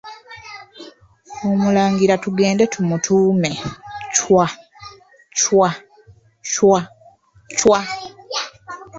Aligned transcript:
Omulangira 1.49 2.15
tugende 2.23 2.63
tumutuume 2.73 3.51
Chwa, 4.15 4.45
Chwa, 5.39 5.69
Chwa, 6.49 6.79
Chwa! 7.59 7.79